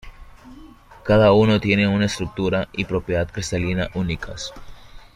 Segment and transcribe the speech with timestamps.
[1.03, 4.51] Cada uno tiene una estructura y propiedad cristalina únicas.